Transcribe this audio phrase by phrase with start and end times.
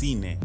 [0.00, 0.38] cine,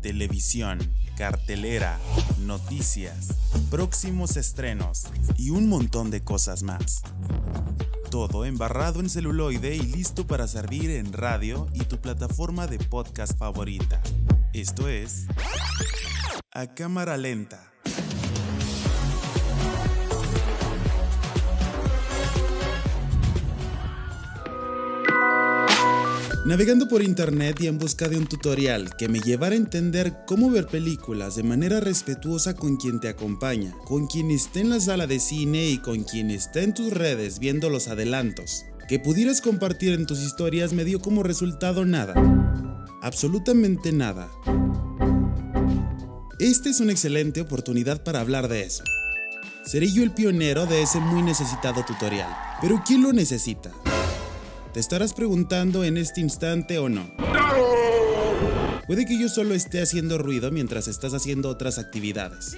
[0.00, 0.78] televisión,
[1.14, 1.98] cartelera,
[2.38, 3.34] noticias,
[3.70, 7.02] próximos estrenos y un montón de cosas más.
[8.10, 13.36] Todo embarrado en celuloide y listo para servir en radio y tu plataforma de podcast
[13.36, 14.00] favorita.
[14.54, 15.26] Esto es
[16.52, 17.70] A Cámara Lenta.
[26.48, 30.50] Navegando por internet y en busca de un tutorial que me llevara a entender cómo
[30.50, 35.06] ver películas de manera respetuosa con quien te acompaña, con quien esté en la sala
[35.06, 39.92] de cine y con quien está en tus redes viendo los adelantos, que pudieras compartir
[39.92, 42.14] en tus historias me dio como resultado nada.
[43.02, 44.30] Absolutamente nada.
[46.38, 48.84] Esta es una excelente oportunidad para hablar de eso.
[49.66, 52.34] Seré yo el pionero de ese muy necesitado tutorial.
[52.62, 53.70] Pero ¿quién lo necesita?
[54.72, 57.10] Te estarás preguntando en este instante o no.
[58.86, 62.54] Puede que yo solo esté haciendo ruido mientras estás haciendo otras actividades.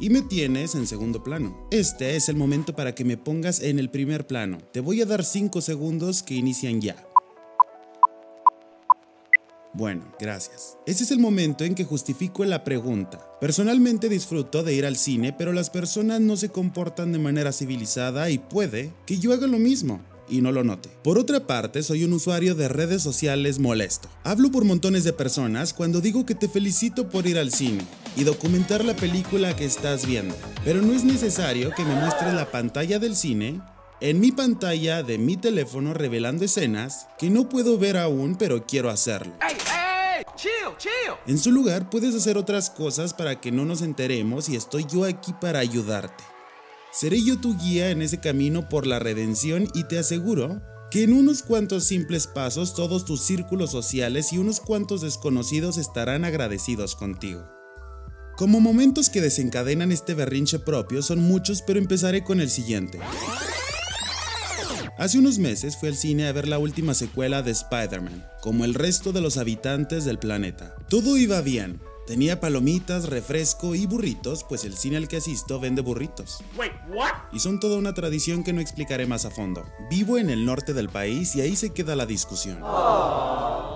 [0.00, 1.68] Y me tienes en segundo plano.
[1.70, 4.58] Este es el momento para que me pongas en el primer plano.
[4.72, 6.96] Te voy a dar 5 segundos que inician ya.
[9.74, 10.76] Bueno, gracias.
[10.86, 13.20] Ese es el momento en que justifico la pregunta.
[13.40, 18.28] Personalmente disfruto de ir al cine, pero las personas no se comportan de manera civilizada
[18.30, 20.88] y puede que yo haga lo mismo y no lo note.
[21.02, 24.08] Por otra parte, soy un usuario de redes sociales molesto.
[24.24, 27.84] Hablo por montones de personas cuando digo que te felicito por ir al cine
[28.16, 30.34] y documentar la película que estás viendo.
[30.64, 33.60] Pero no es necesario que me muestres la pantalla del cine
[34.00, 38.90] en mi pantalla de mi teléfono revelando escenas que no puedo ver aún pero quiero
[38.90, 39.32] hacerlo.
[41.26, 45.04] En su lugar puedes hacer otras cosas para que no nos enteremos y estoy yo
[45.04, 46.24] aquí para ayudarte.
[46.92, 51.12] Seré yo tu guía en ese camino por la redención y te aseguro que en
[51.12, 57.44] unos cuantos simples pasos todos tus círculos sociales y unos cuantos desconocidos estarán agradecidos contigo.
[58.36, 62.98] Como momentos que desencadenan este berrinche propio son muchos, pero empezaré con el siguiente.
[64.98, 68.72] Hace unos meses fui al cine a ver la última secuela de Spider-Man, como el
[68.72, 70.74] resto de los habitantes del planeta.
[70.88, 75.82] Todo iba bien, Tenía palomitas, refresco y burritos, pues el cine al que asisto vende
[75.82, 76.38] burritos.
[77.32, 79.64] Y son toda una tradición que no explicaré más a fondo.
[79.90, 82.60] Vivo en el norte del país y ahí se queda la discusión.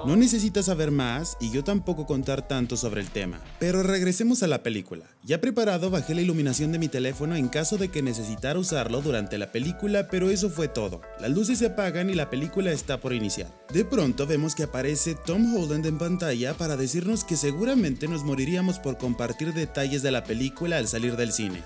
[0.07, 3.39] No necesitas saber más y yo tampoco contar tanto sobre el tema.
[3.59, 5.05] Pero regresemos a la película.
[5.25, 9.37] Ya preparado bajé la iluminación de mi teléfono en caso de que necesitara usarlo durante
[9.37, 11.03] la película, pero eso fue todo.
[11.21, 13.53] Las luces se apagan y la película está por iniciar.
[13.75, 18.79] De pronto vemos que aparece Tom Holland en pantalla para decirnos que seguramente nos moriríamos
[18.79, 21.63] por compartir detalles de la película al salir del cine.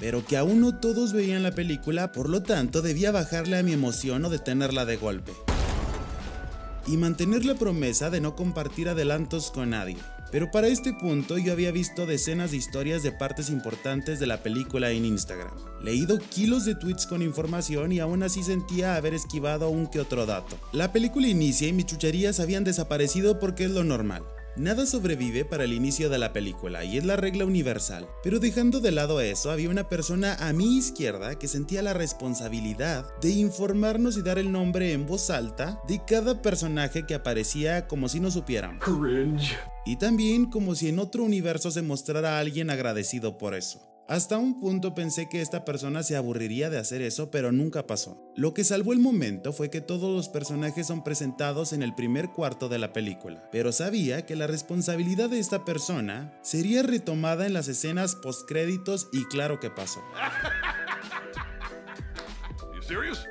[0.00, 3.72] Pero que aún no todos veían la película, por lo tanto debía bajarle a mi
[3.72, 5.32] emoción o detenerla de golpe.
[6.86, 9.98] Y mantener la promesa de no compartir adelantos con nadie.
[10.30, 14.42] Pero para este punto yo había visto decenas de historias de partes importantes de la
[14.42, 15.50] película en Instagram,
[15.82, 20.26] leído kilos de tweets con información y aún así sentía haber esquivado un que otro
[20.26, 20.56] dato.
[20.72, 24.22] La película inicia y mis chucherías habían desaparecido porque es lo normal.
[24.56, 28.80] Nada sobrevive para el inicio de la película y es la regla universal, pero dejando
[28.80, 34.16] de lado eso, había una persona a mi izquierda que sentía la responsabilidad de informarnos
[34.16, 38.30] y dar el nombre en voz alta de cada personaje que aparecía como si no
[38.30, 38.82] supiéramos.
[39.86, 43.89] Y también como si en otro universo se mostrara a alguien agradecido por eso.
[44.10, 48.20] Hasta un punto pensé que esta persona se aburriría de hacer eso, pero nunca pasó.
[48.34, 52.30] Lo que salvó el momento fue que todos los personajes son presentados en el primer
[52.30, 57.52] cuarto de la película, pero sabía que la responsabilidad de esta persona sería retomada en
[57.52, 60.00] las escenas postcréditos y claro que pasó.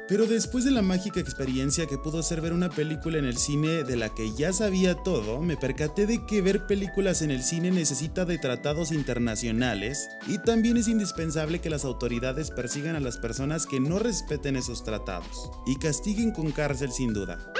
[0.07, 3.83] Pero después de la mágica experiencia que pudo ser ver una película en el cine
[3.83, 7.71] de la que ya sabía todo, me percaté de que ver películas en el cine
[7.71, 13.65] necesita de tratados internacionales y también es indispensable que las autoridades persigan a las personas
[13.65, 17.53] que no respeten esos tratados y castiguen con cárcel sin duda.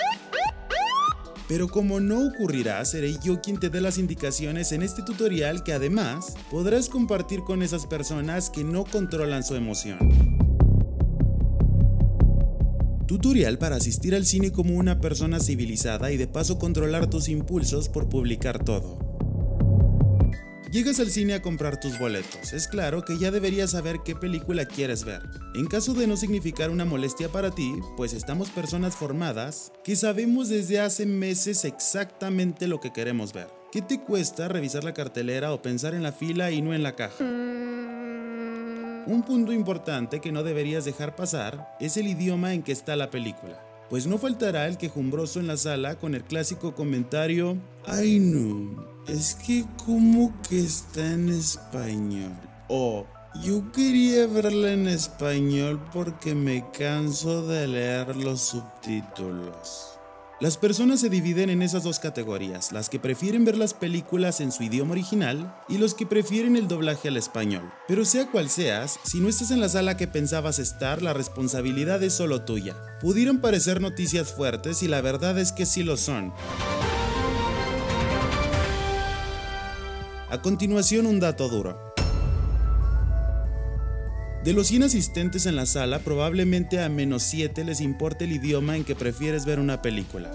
[1.50, 5.74] Pero como no ocurrirá, seré yo quien te dé las indicaciones en este tutorial que
[5.74, 10.39] además podrás compartir con esas personas que no controlan su emoción.
[13.10, 17.90] Tutorial para asistir al cine como una persona civilizada y de paso controlar tus impulsos
[17.90, 19.00] por publicar todo.
[20.72, 22.54] Llegas al cine a comprar tus boletos.
[22.54, 25.24] Es claro que ya deberías saber qué película quieres ver.
[25.56, 30.48] En caso de no significar una molestia para ti, pues estamos personas formadas que sabemos
[30.48, 33.48] desde hace meses exactamente lo que queremos ver.
[33.72, 36.96] ¿Qué te cuesta revisar la cartelera o pensar en la fila y no en la
[36.96, 37.26] caja?
[39.10, 43.10] Un punto importante que no deberías dejar pasar es el idioma en que está la
[43.10, 43.60] película.
[43.90, 47.58] pues no faltará el quejumbroso en la sala con el clásico comentario,
[47.88, 52.38] ay no, es que como que está en español.
[52.68, 53.08] O
[53.44, 59.99] yo quería verla en español porque me canso de leer los subtítulos.
[60.42, 64.54] Las personas se dividen en esas dos categorías, las que prefieren ver las películas en
[64.54, 67.70] su idioma original y los que prefieren el doblaje al español.
[67.90, 72.02] Pero sea cual seas, si no estás en la sala que pensabas estar, la responsabilidad
[72.04, 72.78] es solo tuya.
[73.02, 76.32] Pudieron parecer noticias fuertes y la verdad es que sí lo son.
[80.30, 81.89] A continuación un dato duro.
[84.44, 88.78] De los 100 asistentes en la sala, probablemente a menos 7 les importe el idioma
[88.78, 90.32] en que prefieres ver una película.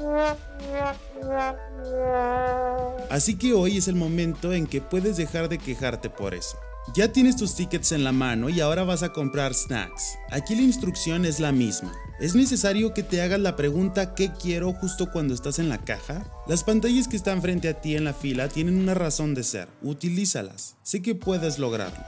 [3.11, 6.59] Así que hoy es el momento en que puedes dejar de quejarte por eso.
[6.93, 10.19] Ya tienes tus tickets en la mano y ahora vas a comprar snacks.
[10.31, 11.95] Aquí la instrucción es la misma.
[12.21, 16.25] ¿Es necesario que te hagas la pregunta ¿qué quiero justo cuando estás en la caja?
[16.47, 19.69] Las pantallas que están frente a ti en la fila tienen una razón de ser.
[19.83, 20.77] Utilízalas.
[20.83, 22.05] Sé que puedes lograrlo.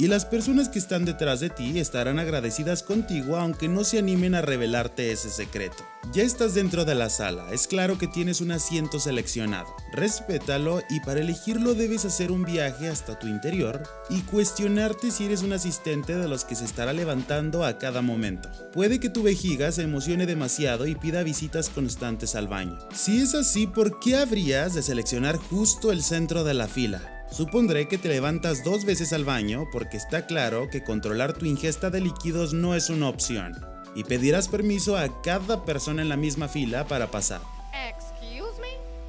[0.00, 4.34] Y las personas que están detrás de ti estarán agradecidas contigo aunque no se animen
[4.34, 5.84] a revelarte ese secreto.
[6.14, 9.68] Ya estás dentro de la sala, es claro que tienes un asiento seleccionado.
[9.92, 15.42] Respétalo y para elegirlo debes hacer un viaje hasta tu interior y cuestionarte si eres
[15.42, 18.48] un asistente de los que se estará levantando a cada momento.
[18.72, 22.78] Puede que tu vejiga se emocione demasiado y pida visitas constantes al baño.
[22.94, 27.19] Si es así, ¿por qué habrías de seleccionar justo el centro de la fila?
[27.30, 31.88] Supondré que te levantas dos veces al baño porque está claro que controlar tu ingesta
[31.88, 33.54] de líquidos no es una opción
[33.94, 37.40] y pedirás permiso a cada persona en la misma fila para pasar.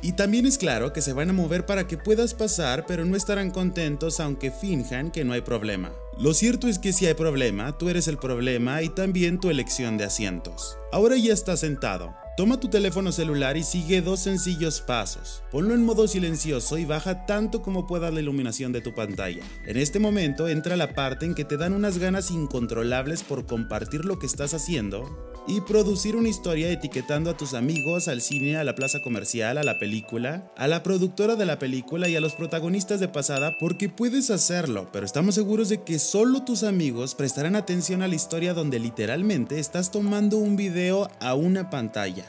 [0.04, 3.16] Y también es claro que se van a mover para que puedas pasar, pero no
[3.16, 5.92] estarán contentos aunque finjan que no hay problema.
[6.18, 9.98] Lo cierto es que si hay problema, tú eres el problema y también tu elección
[9.98, 10.78] de asientos.
[10.92, 12.16] Ahora ya estás sentado.
[12.38, 15.44] Toma tu teléfono celular y sigue dos sencillos pasos.
[15.52, 19.44] Ponlo en modo silencioso y baja tanto como pueda la iluminación de tu pantalla.
[19.68, 24.06] En este momento entra la parte en que te dan unas ganas incontrolables por compartir
[24.06, 28.64] lo que estás haciendo y producir una historia etiquetando a tus amigos, al cine, a
[28.64, 32.34] la plaza comercial, a la película, a la productora de la película y a los
[32.34, 37.56] protagonistas de pasada porque puedes hacerlo, pero estamos seguros de que solo tus amigos prestarán
[37.56, 42.21] atención a la historia donde literalmente estás tomando un video a una pantalla.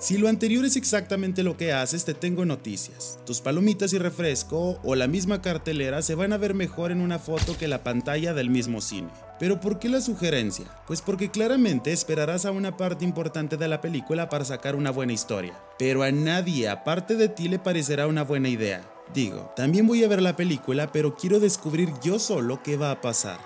[0.00, 3.18] Si lo anterior es exactamente lo que haces, te tengo noticias.
[3.26, 7.18] Tus palomitas y refresco o la misma cartelera se van a ver mejor en una
[7.18, 9.10] foto que la pantalla del mismo cine.
[9.38, 10.64] Pero ¿por qué la sugerencia?
[10.86, 15.12] Pues porque claramente esperarás a una parte importante de la película para sacar una buena
[15.12, 15.54] historia.
[15.78, 18.82] Pero a nadie aparte de ti le parecerá una buena idea.
[19.12, 23.00] Digo, también voy a ver la película, pero quiero descubrir yo solo qué va a
[23.00, 23.40] pasar.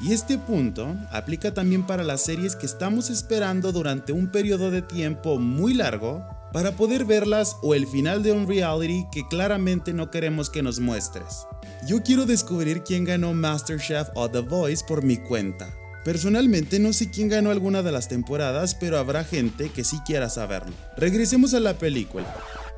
[0.00, 4.82] Y este punto aplica también para las series que estamos esperando durante un periodo de
[4.82, 10.10] tiempo muy largo para poder verlas o el final de un reality que claramente no
[10.10, 11.46] queremos que nos muestres.
[11.88, 15.74] Yo quiero descubrir quién ganó MasterChef o The Voice por mi cuenta.
[16.04, 20.28] Personalmente no sé quién ganó alguna de las temporadas, pero habrá gente que sí quiera
[20.28, 20.72] saberlo.
[20.96, 22.26] Regresemos a la película.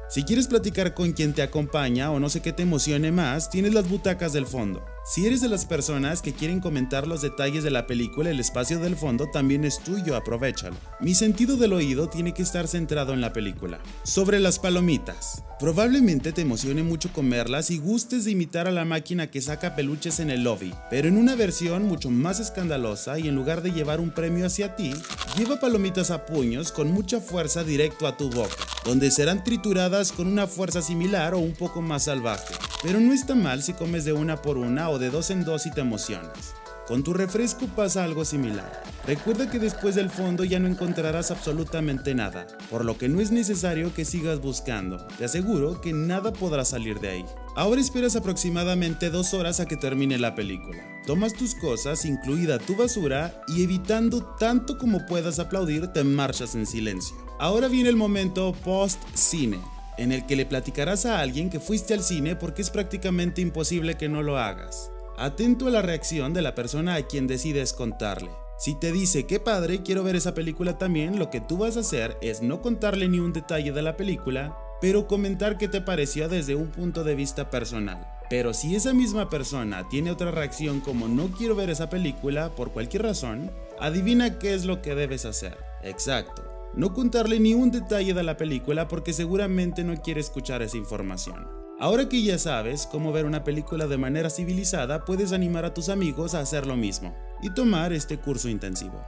[0.09, 3.75] Si quieres platicar con quien te acompaña o no sé qué te emocione más, tienes
[3.75, 4.85] las butacas del fondo.
[5.07, 8.79] Si eres de las personas que quieren comentar los detalles de la película, el espacio
[8.79, 10.77] del fondo también es tuyo, aprovechalo.
[10.99, 13.81] Mi sentido del oído tiene que estar centrado en la película.
[14.03, 15.45] Sobre las palomitas.
[15.61, 20.21] Probablemente te emocione mucho comerlas y gustes de imitar a la máquina que saca peluches
[20.21, 24.01] en el lobby, pero en una versión mucho más escandalosa y en lugar de llevar
[24.01, 24.95] un premio hacia ti,
[25.37, 28.57] lleva palomitas a puños con mucha fuerza directo a tu boca,
[28.87, 32.55] donde serán trituradas con una fuerza similar o un poco más salvaje.
[32.83, 35.71] Pero no está mal si comes de una por una de dos en dos y
[35.71, 36.55] te emocionas.
[36.87, 38.83] Con tu refresco pasa algo similar.
[39.07, 43.31] Recuerda que después del fondo ya no encontrarás absolutamente nada, por lo que no es
[43.31, 44.99] necesario que sigas buscando.
[45.17, 47.25] Te aseguro que nada podrá salir de ahí.
[47.57, 50.79] Ahora esperas aproximadamente dos horas a que termine la película.
[51.07, 56.67] Tomas tus cosas, incluida tu basura, y evitando tanto como puedas aplaudir, te marchas en
[56.67, 57.17] silencio.
[57.39, 59.59] Ahora viene el momento post-cine
[59.97, 63.97] en el que le platicarás a alguien que fuiste al cine porque es prácticamente imposible
[63.97, 64.91] que no lo hagas.
[65.17, 68.31] Atento a la reacción de la persona a quien decides contarle.
[68.59, 71.81] Si te dice, qué padre, quiero ver esa película también, lo que tú vas a
[71.81, 76.29] hacer es no contarle ni un detalle de la película, pero comentar qué te pareció
[76.29, 78.07] desde un punto de vista personal.
[78.31, 82.73] Pero si esa misma persona tiene otra reacción como no quiero ver esa película por
[82.73, 85.59] cualquier razón, adivina qué es lo que debes hacer.
[85.83, 86.44] Exacto
[86.77, 91.47] no contarle ni un detalle de la película porque seguramente no quiere escuchar esa información.
[91.81, 95.89] Ahora que ya sabes cómo ver una película de manera civilizada, puedes animar a tus
[95.89, 99.05] amigos a hacer lo mismo y tomar este curso intensivo.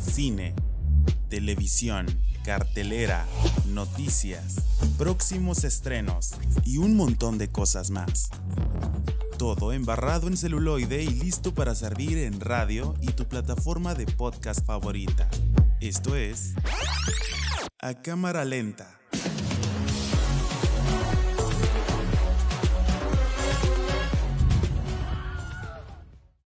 [0.00, 0.54] Cine,
[1.28, 2.06] televisión,
[2.44, 3.26] cartelera,
[3.66, 4.56] noticias,
[4.96, 8.30] próximos estrenos y un montón de cosas más.
[9.38, 14.64] Todo embarrado en celuloide y listo para servir en radio y tu plataforma de podcast
[14.64, 15.28] favorita.
[15.78, 16.54] Esto es
[17.78, 18.98] A Cámara Lenta.